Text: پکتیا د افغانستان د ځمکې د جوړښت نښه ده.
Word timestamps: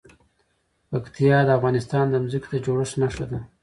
پکتیا 0.89 1.37
د 1.45 1.49
افغانستان 1.57 2.05
د 2.09 2.15
ځمکې 2.31 2.47
د 2.51 2.55
جوړښت 2.65 2.95
نښه 3.01 3.25
ده. 3.31 3.39